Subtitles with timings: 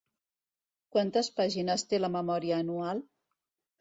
[0.95, 3.05] Quantes pàgines té la memòria anual?